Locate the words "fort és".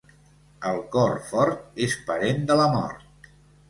1.29-2.01